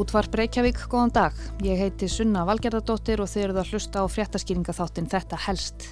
[0.00, 1.34] Útvarp Reykjavík, góðan dag.
[1.60, 5.88] Ég heiti Sunna Valgerðardóttir og þið eruð að hlusta á fréttaskýringa þáttinn Þetta helst.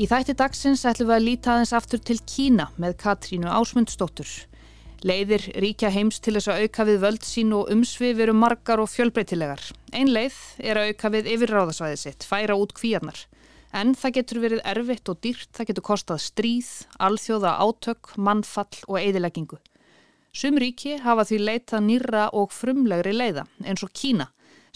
[0.00, 4.32] Í þætti dagsins ætlum við að líta aðeins aftur til Kína með Katrínu Ásmundsdóttur.
[5.04, 8.88] Leiðir ríkja heims til þess að auka við völd sín og umsvið veru margar og
[8.94, 9.60] fjölbreytilegar.
[9.92, 13.26] Ein leið er að auka við yfirráðasvæði sitt, færa út kvíarnar.
[13.76, 19.02] En það getur verið erfitt og dýrt, það getur kostað stríð, alþjóða átök, mannfall og
[19.04, 19.60] eðileggingu.
[20.36, 24.26] Sum ríki hafa því leitað nýra og frumlegri leiða eins og Kína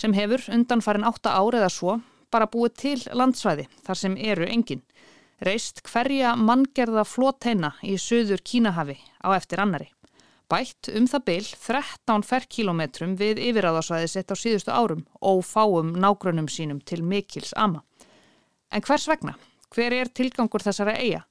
[0.01, 1.97] sem hefur undan farin átta ári eða svo
[2.33, 4.81] bara búið til landsvæði þar sem eru engin.
[5.45, 9.91] Reist hverja manngerða flóteina í söður Kínahafi á eftir annari.
[10.49, 16.49] Bætt um það byl 13 ferrkilometrum við yfiráðarsvæði sett á síðustu árum og fáum nágrunum
[16.49, 17.85] sínum til mikils ama.
[18.73, 19.37] En hvers vegna?
[19.69, 21.27] Hver er tilgangur þessara eiga?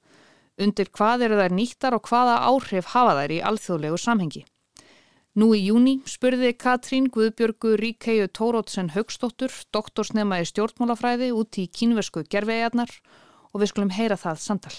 [0.60, 4.42] Undir hvað eru þær nýttar og hvaða áhrif hafa þær í alþjóðlegu samhengi.
[5.38, 12.24] Nú í júni spurði Katrín Guðbjörgu Ríkeiu Tórótsen Högstóttur, doktorsnema í stjórnmálafræði út í kínversku
[12.26, 12.90] gerfiðjarnar
[13.54, 14.76] og við skulum heyra það samtal.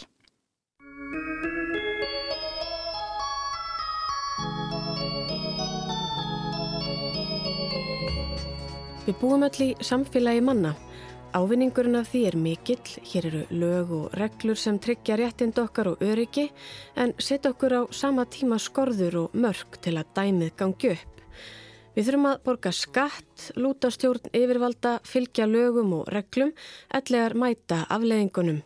[9.07, 10.75] Við búum öll í samfélagi manna
[11.31, 16.01] Ávinningurinn af því er mikill, hér eru lög og reglur sem tryggja réttind okkar og
[16.03, 16.49] öryggi
[16.99, 21.21] en setja okkur á sama tíma skorður og mörg til að dæmið gangi upp.
[21.95, 26.51] Við þurfum að borga skatt, lúta stjórn yfirvalda, fylgja lögum og reglum,
[26.91, 28.59] ellegar mæta afleðingunum.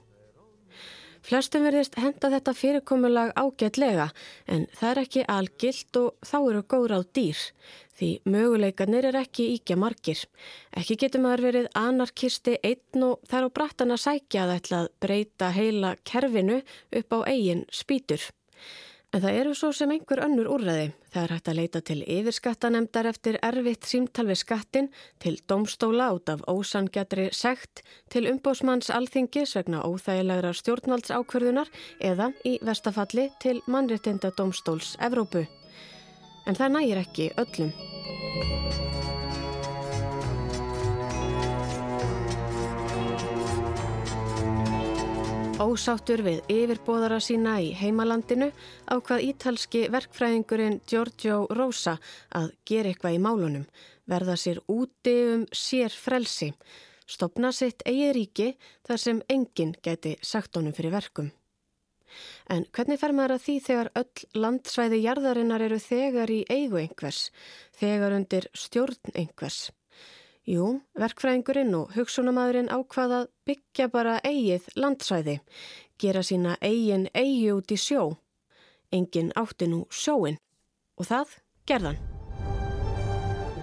[1.25, 4.11] Flestum verðist henda þetta fyrirkomulag ágætlega
[4.45, 7.39] en það er ekki algilt og þá eru góður á dýr
[7.95, 10.23] því möguleikarnir er ekki íkja margir.
[10.75, 14.89] Ekki getur maður verið anarkisti einn og þar á brattan að sækja að ætla að
[15.05, 16.61] breyta heila kerfinu
[16.91, 18.25] upp á eigin spýtur.
[19.15, 20.89] En það eru svo sem einhver önnur úrræði.
[21.13, 24.89] Það er hægt að leita til yfirskattanemdar eftir erfitt símtal við skattin,
[25.23, 31.71] til domstóla út af ósangjadri sekt, til umbósmanns alþingis vegna óþægilegra stjórnvaldsákverðunar
[32.03, 35.47] eða í vestafalli til mannréttinda domstóls Evrópu.
[36.45, 37.73] En það nægir ekki öllum.
[45.55, 48.49] Ósáttur við yfirbóðara sína í heimalandinu
[48.91, 51.95] á hvað ítalski verkfræðingurinn Giorgio Rosa
[52.35, 53.63] að gera eitthvað í málunum,
[54.05, 56.51] verða sér úti um sér frelsi,
[57.07, 58.51] stopna sitt eigi ríki
[58.85, 61.31] þar sem enginn geti sagt honum fyrir verkum.
[62.49, 67.29] En hvernig fer maður að því þegar öll landsvæði jarðarinnar eru þegar í eigu einhvers,
[67.79, 69.71] þegar undir stjórn einhvers?
[70.45, 75.39] Jú, verkfræðingurinn og hugsunamaðurinn ákvaða byggja bara eigið landsvæði,
[75.97, 78.11] gera sína eigin eigi út í sjó.
[78.93, 80.37] Engin átti nú sjóin
[81.01, 81.97] og það gerðan.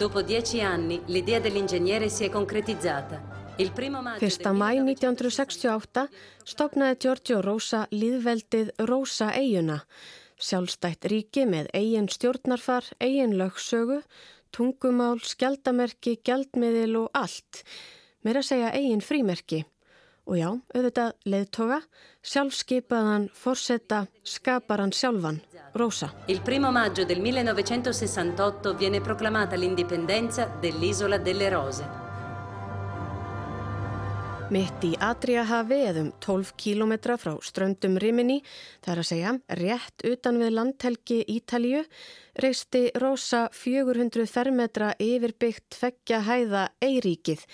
[0.01, 3.32] Dopo dieci anni l'idea dell'ingegnere si è concretizzata.
[3.59, 6.07] Fyrsta mæ 1968
[6.49, 9.83] stopnaði Giorgio Rosa líðveldið Rosa eiguna,
[10.41, 14.01] sjálfstætt ríki með eigin stjórnarfar, eigin lögsögu,
[14.57, 17.63] tungumál, skjaldamerki, gjaldmiðil og allt.
[18.25, 19.65] Mér að segja eigin frímerki.
[20.25, 21.81] Og já, auðvitað leðtoga,
[22.23, 25.41] sjálfskeipaðan, forsetta, skapar hann sjálfan,
[25.75, 26.13] Rosa.
[26.29, 32.02] Il primo maggio del 1968 viene proclamata l'indipendenza dell'isola delle Rose.
[34.53, 38.43] Mitt í Adriahavi eðum 12 kílometra frá ströndum Rimini,
[38.85, 41.81] það er að segja rétt utan við landhelgi Ítalju,
[42.37, 47.47] reisti Rosa 400 fermetra yfirbyggt feggja hæða Eiríkið,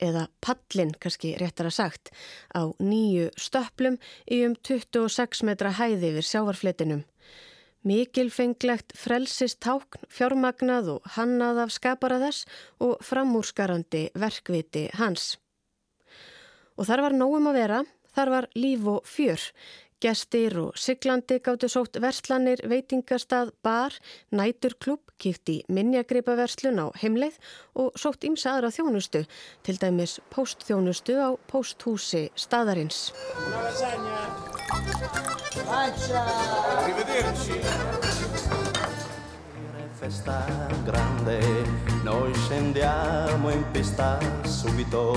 [0.00, 2.14] eða Pallin kannski réttar að sagt,
[2.56, 7.04] á nýju stöplum í um 26 metra hæði við sjávarfletinum.
[7.84, 12.48] Mikilfenglegt frelsist tákn, fjármagnað og hannað af skapara þess
[12.80, 15.34] og framúrskarandi verkviti hans.
[16.76, 17.82] Og þar var nógum að vera,
[18.16, 19.50] þar var líf og fjör.
[19.96, 23.94] Gestir og siglandi gáttu sótt verslanir, veitingastað, bar,
[24.28, 27.38] næturklub, kíkt í minnjagreipaverslun á heimleið
[27.80, 29.24] og sótt ímsa aðra þjónustu,
[29.64, 33.08] til dæmis póstþjónustu á pósthúsi staðarins.
[39.96, 40.44] Festa
[40.84, 41.40] grande,
[42.04, 45.16] noi scendiamo in pista subito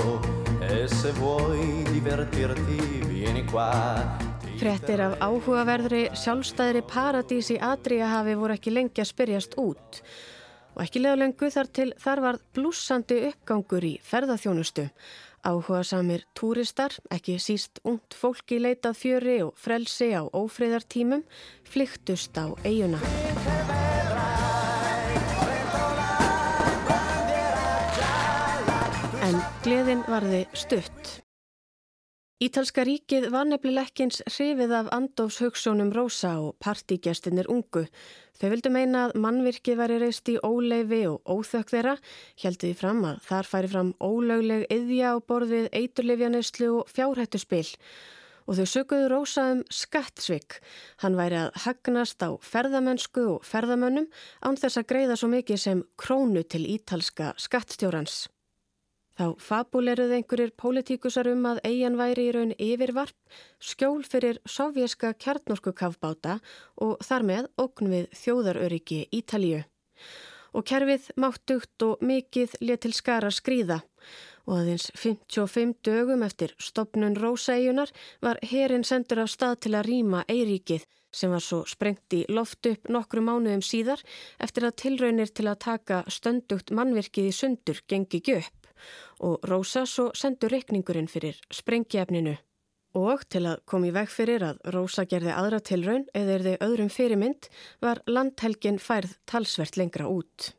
[0.70, 2.78] E se vuoi divertirti
[3.10, 3.70] vieni qua
[4.60, 10.00] Frettir af áhugaverðri sjálfstæðri paradís í Adriahafi voru ekki lengi að spyrjast út
[10.76, 14.86] og ekki leðalengu þar til þar var blúsandi uppgangur í ferðarþjónustu.
[15.42, 21.24] Áhuga samir túristar, ekki síst ungt fólki leitað fjöri og frelsi á ófriðartímum,
[21.64, 23.59] flyktust á eiguna.
[29.64, 31.08] Gleðin varði stutt.
[32.40, 37.82] Ítalska ríkið var nefnileg ekkins hrifið af Andófs hugssónum Rósa og partígjastinir ungu.
[38.40, 41.94] Þau vildu meina að mannvirkið væri reist í óleifi og óþökk þeirra,
[42.40, 47.68] heldur því fram að þar færi fram ólögleg yðja á borðið eiturlifjaneyslu og fjárhættuspil.
[48.48, 50.62] Og þau sökuðu Rósa um skattsvik.
[51.04, 54.08] Hann væri að hagnast á ferðamennsku og ferðamönnum
[54.40, 58.30] án þess að greiða svo mikið sem krónu til ítalska skattstjórans.
[59.20, 63.16] Þá fabuleruð einhverjir pólitíkusar um að eigin væri í raun yfirvarp,
[63.60, 66.38] skjól fyrir sovjerska kjarnorku kafbáta
[66.80, 69.58] og þar með okn við þjóðaröryggi Ítalíu.
[70.56, 73.82] Og kerfið máttugt og mikið letil skara skrýða
[74.48, 77.92] og aðeins 55 dögum eftir stopnun Rósaeigunar
[78.24, 82.64] var herin sendur af stað til að rýma Eiríkið sem var svo sprengt í loft
[82.72, 84.00] upp nokkru mánuðum síðar
[84.40, 88.59] eftir að tilraunir til að taka stöndugt mannvirkið í sundur gengi göpp
[89.20, 92.36] og Rósa svo sendur reikningurinn fyrir sprengjefninu.
[92.98, 96.88] Og til að komi veg fyrir að Rósa gerði aðra tilraun eða er þið öðrum
[96.90, 97.50] fyrirmynd
[97.84, 100.54] var landhelgin færð talsvert lengra út.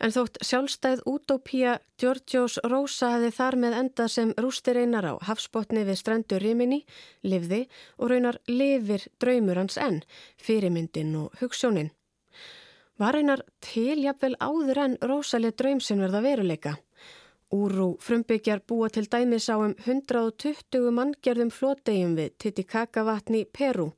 [0.00, 5.84] En þótt sjálfstæð útópía Georgios Rósa hefði þar með enda sem rústir einar á hafsbótni
[5.84, 6.86] við strendur Rimini,
[7.20, 7.66] livði
[7.98, 10.00] og raunar lifir draumur hans enn,
[10.40, 11.92] fyrirmyndin og hugssjónin.
[12.96, 16.78] Var einar tiljafvel áður en Rósaleg draumsinn verða veruleika?
[17.50, 23.88] Úrú frumbyggjar búa til dæmis á um 120 manngjörðum flótegjum við Titicaca vatni Peru.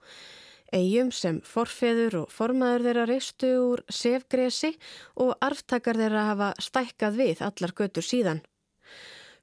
[0.72, 4.70] Eyjum sem forfeður og formaður þeirra reistu úr sefgresi
[5.20, 8.40] og arftakar þeirra hafa stækkað við allar götur síðan.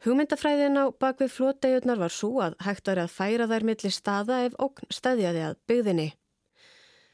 [0.02, 4.58] Hugmyndafræðin á bakvið flótegjunar var svo að hægt var að færa þær millir staða ef
[4.58, 6.10] okn stæðjaði að byggðinni.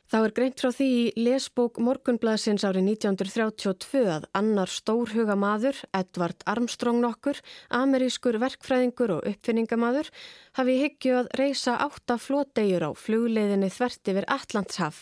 [0.05, 6.43] Þá er greint frá því í lesbók Morgunblæsins árið 1932 að annar stórhuga maður, Edvard
[6.45, 7.39] Armstrong nokkur,
[7.73, 10.11] amerískur verkfræðingur og uppfinningamadur,
[10.59, 15.01] hafi hyggju að reysa átta flótegjur á flugleiðinni þvert yfir Allandshaf.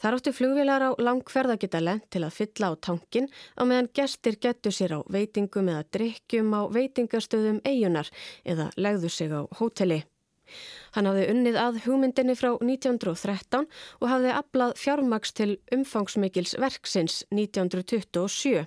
[0.00, 3.28] Þar áttu flugvilar á langferðagita lent til að fylla á tankin
[3.60, 8.08] á meðan gestir getur sér á veitingum eða drikkjum á veitingastöðum eigunar
[8.48, 10.00] eða legðu sig á hóteli.
[10.96, 13.68] Hann hafði unnið að hugmyndinni frá 1913
[14.00, 18.66] og hafði aflað fjármaks til umfangsmikils verksins 1927.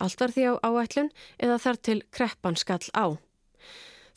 [0.00, 3.20] Allt var því á áætlun eða þar til kreppan skall á.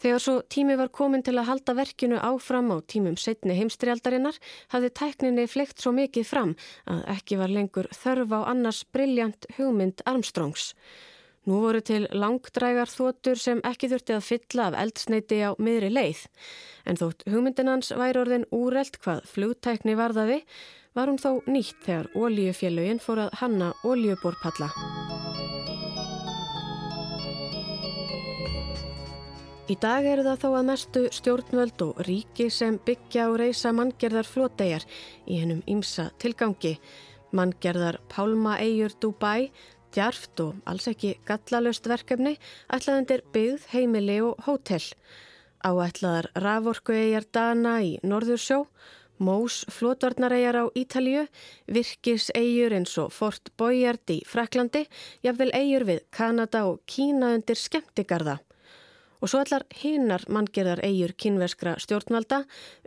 [0.03, 4.35] Þegar svo tími var komin til að halda verkinu áfram á tímum setni heimstrialdarinnar
[4.73, 6.51] hafði tækninni fleikt svo mikið fram
[6.91, 10.73] að ekki var lengur þörf á annars brilljant hugmynd Armstrongs.
[11.43, 16.21] Nú voru til langdrægar þotur sem ekki þurfti að fylla af eldsneiti á miðri leið.
[16.87, 20.39] En þótt hugmyndinans væri orðin úreld hvað flugtækni varðaði,
[20.95, 24.69] var hún þó nýtt þegar ólíufélögin fór að hanna ólíuborpalla.
[29.71, 34.27] Í dag eru það þó að mestu stjórnvöld og ríki sem byggja og reysa manngerðar
[34.27, 34.83] flótegjar
[35.27, 36.77] í hennum ímsa tilgangi.
[37.33, 39.49] Manngerðar Pálma Eyjur Dubai
[39.93, 42.35] djarft og alls ekki gallalöst verkefni
[42.73, 44.83] ætlaðundir byggð, heimili og hótel.
[45.63, 48.65] Áætlaðar raforkuegjar Dana í Norðursjó,
[49.23, 51.27] Mós flótvarnaregjar á Ítalju,
[51.71, 54.87] virkiseigjur eins og Fort Boyard í Fraklandi,
[55.23, 58.41] jafnvel eigjur við Kanada og Kína undir skemmtigarða
[59.23, 62.41] og svo allar hinnar manngerðar eigjur kínverskra stjórnvalda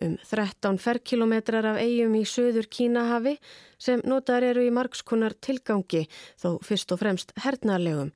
[0.05, 3.39] um 13 ferkilometrar af eigjum í söður Kínahafi
[3.81, 6.05] sem notar eru í margskunnar tilgangi
[6.37, 8.13] þó fyrst og fremst hernarlegum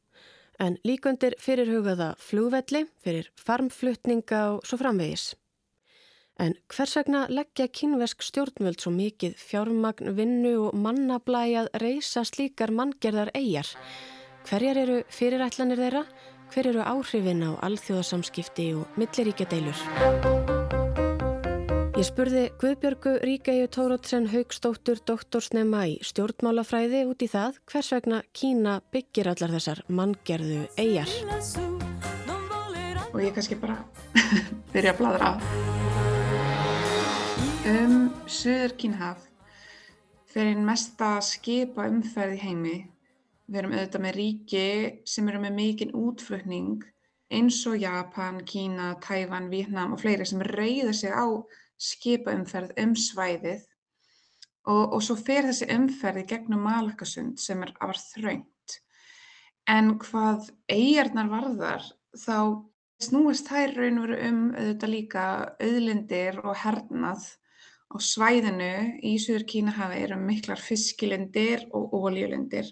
[0.60, 5.30] en líkundir fyrirhugaða flúvelli fyrir farmflutninga og svo framvegis.
[6.40, 13.32] En hvers vegna leggja kínversk stjórnvöld svo mikið fjármagn, vinnu og mannablæjað reysa slíkar manngerðar
[13.36, 13.68] eigjar?
[14.48, 16.04] Hverjar eru fyrirætlanir þeirra?
[16.50, 19.78] Hver eru áhrifin á alþjóðasamskipti og milliríkja deilur.
[22.00, 28.78] Ég spurði Guðbjörgu Ríkæju Tórótsen Haugstóttur doktorsnema í stjórnmálafræði út í það hvers vegna Kína
[28.94, 31.12] byggir allar þessar manngerðu eigjar.
[33.10, 33.82] Og ég kannski bara
[34.72, 35.32] byrja að bladra á.
[37.68, 39.28] Um Suður Kínhaf
[40.30, 42.78] fyrir mesta skipa umferð í heimi
[43.50, 44.66] Við erum auðvitað með ríki
[45.10, 46.84] sem eru með mikinn útflutning
[47.34, 51.26] eins og Japan, Kína, Tævan, Vietnam og fleiri sem reyða sig á
[51.82, 53.64] skipaumferð um svæðið.
[54.70, 58.76] Og, og svo fer þessi umferði gegnum Malakasund sem er afar þraungt.
[59.66, 62.36] En hvað eigarnar varðar þá
[63.02, 65.24] snúist þær raun og veru um auðvitað líka
[65.58, 67.24] auðlindir og hernað.
[67.90, 72.70] Á svæðinu í Suður Kínahafi eru miklar fiskilindir og ólíulindir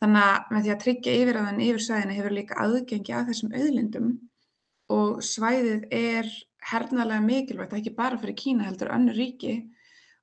[0.00, 4.12] Þannig að með því að tryggja yfirraðan yfir svæðinu hefur líka aðgengi að þessum auðlindum
[4.90, 6.30] og svæðið er
[6.70, 9.58] hernaðlega mikilvægt, ekki bara fyrir Kína heldur önnur ríki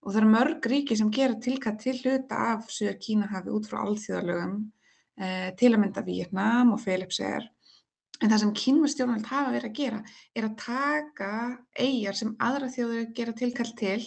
[0.01, 3.83] og það eru mörg ríki sem gera tilkall til hluta af Suður Kínahafi út frá
[3.83, 4.57] alþjóðalögum,
[5.17, 7.47] eh, til að mynda Vietnám og Philips er.
[8.21, 10.03] En það sem kínvastjórnvöld hafa verið að gera
[10.35, 11.31] er að taka
[11.77, 14.01] eigjar sem aðra þjóður gera tilkall til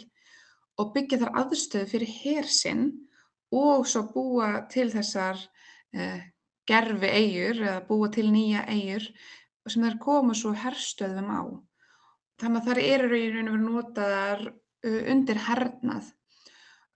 [0.79, 2.85] og byggja þar aðstöðu fyrir hersinn
[3.55, 5.39] og svo búa til þessar
[6.71, 9.07] gerfi eigur eða búa til nýja eigur
[9.71, 11.43] sem þær koma svo herstöðum á.
[12.41, 16.09] Þannig að þar eru í raun og veru notaðar uh, undir hernað.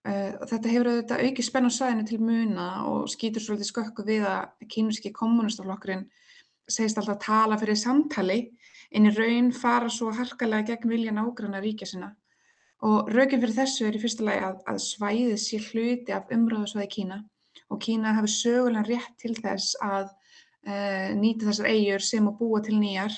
[0.05, 4.27] Uh, þetta hefur auðvitað aukið spenn á sæðinu til muna og skýtur svolítið skökku við
[4.29, 6.05] að kínvíski kommunistaflokkurinn
[6.65, 8.39] segist alltaf að tala fyrir samtali
[8.95, 12.11] en í raun fara svo harkalega gegn vilja nágranna ríkja sinna.
[12.85, 16.89] Og raukinn fyrir þessu er í fyrsta lagi að, að svæðið sé hluti af umröðasvæði
[16.97, 17.21] Kína
[17.71, 22.61] og Kína hafi sögulega rétt til þess að uh, nýta þessar eigur sem að búa
[22.65, 23.15] til nýjar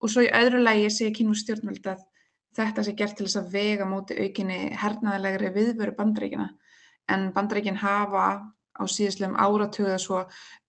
[0.00, 2.06] og svo í öðru lægi segir kynvúr stjórnvöld að
[2.56, 6.48] þetta sé gert til þess að vega móti aukinni hernaðalegri viðveru bandaríkina
[7.10, 8.26] en bandaríkin hafa
[8.80, 10.24] á síðastlegum áratuga svo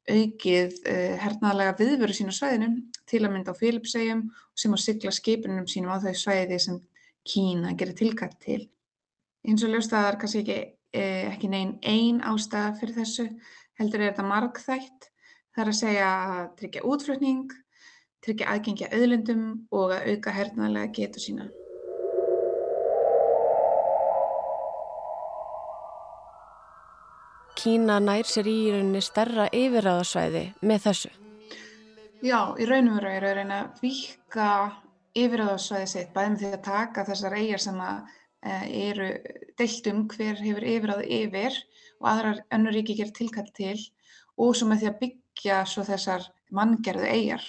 [0.10, 2.72] aukið uh, hernaðalega viðveru sín á svæðinu
[3.10, 4.24] til að mynda á Filipsegjum
[4.58, 6.80] sem á sigla skipinum sínum á þau svæði sem
[7.22, 8.63] Kína gerir tilkætt til.
[9.46, 13.27] Eins og ljóstaðar kannski ekki, eh, ekki neinn einn ástæða fyrir þessu
[13.79, 15.12] heldur er þetta markþætt
[15.51, 17.55] Það er að segja að tryggja útflutning,
[18.24, 19.41] tryggja aðgengja auðlundum
[19.75, 21.48] og að auka hernaðlega getu sína.
[27.60, 31.12] Kína nær sér í rauninni stærra yfirraðarsvæði með þessu?
[32.24, 34.50] Já, í raunum veru er að reyna að vika
[35.19, 38.00] yfirraðarsvæði sitt bæðum því að taka þessar eigjar sem að,
[38.41, 39.10] eru
[39.57, 41.57] deilt um hver hefur yfirraðu yfir
[42.01, 43.77] og aðrar önnur ríki ger tilkall til
[44.38, 47.43] og svo með því að byggja svo þessar manngerðu eigjar.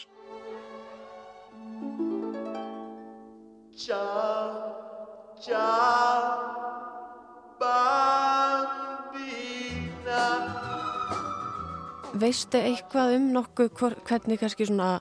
[12.22, 13.72] Veistu eitthvað um nokkuð
[14.06, 14.98] hvernig kannski svona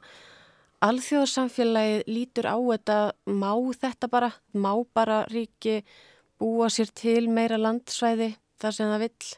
[0.85, 5.81] alþjóðarsamfélagið lítur á þetta, má þetta bara, má bara ríki
[6.41, 9.31] búa sér til meira landsvæði þar sem það vill?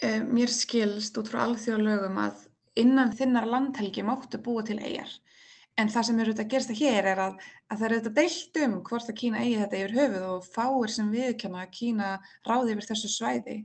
[0.00, 2.46] Eh, mér skilst út frá alþjóðalögum að
[2.80, 5.10] innan þinnar landhelgi máttu búa til eigjar.
[5.78, 7.36] En það sem eru þetta að gerast það hér er að,
[7.68, 10.94] að það eru þetta deilt um hvort að Kína eigi þetta yfir höfuð og fáir
[10.94, 12.08] sem viðkjanna að Kína
[12.48, 13.56] ráði yfir þessu svæði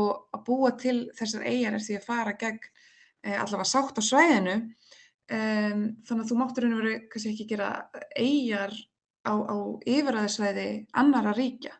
[0.00, 4.02] og að búa til þessar eigjar er því að fara gegn e, allavega sátt á
[4.06, 4.56] svæðinu.
[5.30, 7.68] Um, þannig að þú máttur einhvern veginn kannski ekki gera
[8.18, 8.72] eigjar
[9.22, 9.56] á, á
[9.86, 10.68] yfiræðisvæði
[10.98, 11.76] annara ríkja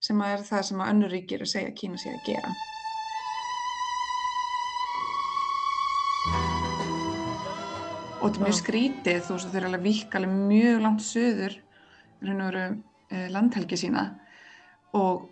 [0.00, 2.54] sem er það sem að önnur ríkir að segja að Kína sé að gera.
[8.24, 11.56] og þetta er mjög skrítið þú veist þau eru alveg vikkalega mjög langt söður
[12.24, 12.62] og veru
[13.12, 14.04] eh, landhelgi sína
[14.96, 15.26] og,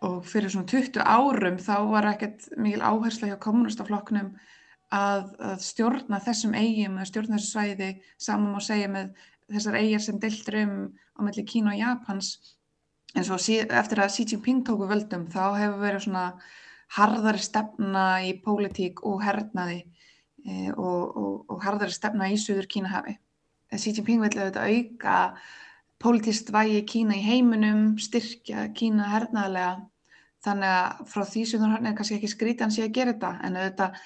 [0.00, 4.30] og fyrir svona 20 árum þá var ekkert mikil áhersla hjá kommunistaflokknum
[4.94, 9.10] að, að stjórna þessum eigum eða stjórna þessu svæði saman má segja með
[9.48, 10.72] þessar eigjar sem deiltur um
[11.16, 12.32] á melli Kína og Japans
[13.16, 16.24] en svo eftir að Xi Jinping tóku völdum þá hefur verið svona
[16.96, 19.80] harðari stefna í pólitík og hernaði
[20.44, 23.16] e, og, og, og harðari stefna í Suður Kínahafi.
[23.74, 25.16] Xi Jinping vil auðvitað auka
[26.00, 29.88] politist vægi Kína í heiminum, styrkja Kína hernaðlega
[30.44, 33.32] þannig að frá því sem þú hann er kannski ekki skrítan sé að gera þetta
[33.44, 34.02] en auðvitað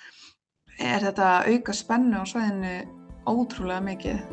[0.78, 2.74] er þetta auka spennu á svæðinu
[3.28, 4.24] ótrúlega mikið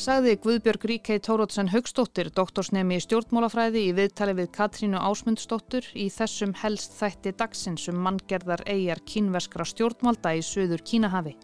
[0.00, 6.54] sagði Guðbjörg Ríkei Tórótsen Haugstóttir, doktorsnemi í stjórnmálafræði í viðtali við Katrínu Ásmundsdóttur í þessum
[6.62, 11.36] helst þætti dagsins um manngerðar eigjar kínverskra stjórnmálda í söður Kínahafi.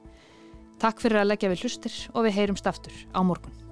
[0.80, 3.65] Takk fyrir að leggja við hlustir og við heyrumst aftur á morgun.